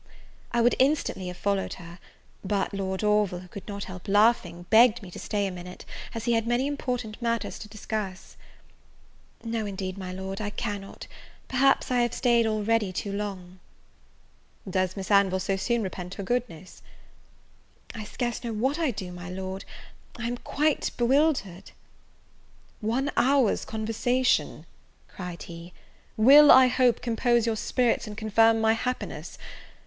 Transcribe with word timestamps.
I 0.51 0.61
would 0.61 0.73
instantly 0.79 1.27
have 1.27 1.37
followed 1.37 1.73
her; 1.75 1.99
but 2.43 2.73
Lord 2.73 3.03
Orville, 3.03 3.37
who 3.37 3.47
could 3.47 3.67
not 3.67 3.83
help 3.83 4.07
laughing, 4.07 4.65
begged 4.71 5.03
me 5.03 5.11
to 5.11 5.19
stay 5.19 5.45
a 5.45 5.51
minute, 5.51 5.85
as 6.15 6.25
he 6.25 6.33
had 6.33 6.47
many 6.47 6.65
important 6.65 7.21
matters 7.21 7.59
to 7.59 7.67
discuss. 7.69 8.35
"No, 9.43 9.63
indeed, 9.67 9.99
my 9.99 10.11
Lord, 10.11 10.41
I 10.41 10.49
cannot, 10.49 11.05
perhaps 11.47 11.91
I 11.91 11.99
have 11.99 12.15
already 12.47 12.87
stayed 12.87 12.95
too 12.95 13.13
long." 13.15 13.59
"Does 14.67 14.97
Miss 14.97 15.11
Anville 15.11 15.39
so 15.39 15.55
soon 15.55 15.83
repent 15.83 16.15
her 16.15 16.23
goodness?" 16.23 16.81
"I 17.93 18.03
scarce 18.03 18.43
know 18.43 18.53
what 18.53 18.79
I 18.79 18.89
do, 18.89 19.11
my 19.11 19.29
Lord, 19.29 19.65
I 20.17 20.25
am 20.25 20.37
quite 20.39 20.89
bewildered!" 20.97 21.69
"One 22.79 23.11
hour's 23.15 23.65
conversation," 23.65 24.65
cried 25.07 25.43
he, 25.43 25.73
"will, 26.17 26.51
I 26.51 26.69
hope, 26.69 27.03
compose 27.03 27.45
your 27.45 27.55
spirits, 27.55 28.07
and 28.07 28.17
confirm 28.17 28.59
my 28.59 28.73
happiness. 28.73 29.37